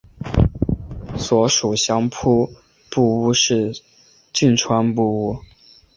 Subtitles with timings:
[1.15, 2.49] 所属相扑
[2.89, 3.71] 部屋是
[4.33, 5.37] 境川部屋。